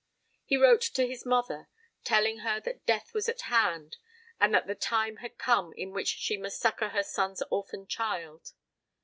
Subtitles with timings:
[0.43, 1.67] He wrote to his mother,
[2.03, 3.97] telling her that death was at hand,
[4.39, 8.53] and that the time had come in which she must succour her son's orphan child.